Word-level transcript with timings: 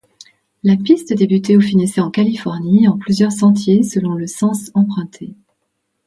La 0.63 0.77
piste 0.77 1.13
débutait 1.13 1.55
ou 1.57 1.61
finissait 1.61 2.01
en 2.01 2.09
Californie 2.09 2.87
en 2.87 2.97
plusieurs 2.97 3.31
sentiers, 3.31 3.83
selon 3.83 4.15
le 4.15 4.25
sens 4.25 4.71
emprunté. 4.73 5.35